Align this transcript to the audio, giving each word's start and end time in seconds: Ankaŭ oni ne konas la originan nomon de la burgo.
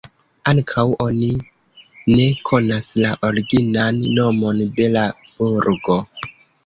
Ankaŭ 0.51 0.85
oni 1.07 1.27
ne 2.11 2.25
konas 2.51 2.89
la 3.03 3.11
originan 3.29 4.03
nomon 4.19 4.65
de 4.81 4.89
la 4.97 5.05
burgo. 5.35 6.01